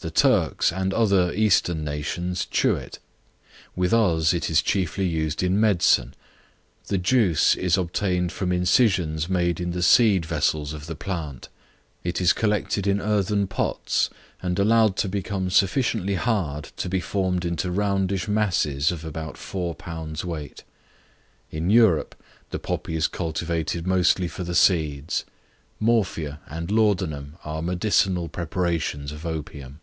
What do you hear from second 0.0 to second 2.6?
The Turks, and other Eastern nations,